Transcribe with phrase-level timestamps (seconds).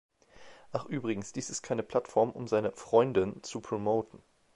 [0.71, 4.19] Ach übrigens, dies ist keine Plattform um seine "Freundin" zu promoten.